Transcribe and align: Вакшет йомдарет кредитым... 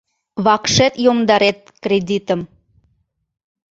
Вакшет 0.45 0.93
йомдарет 1.05 1.59
кредитым... 1.83 2.41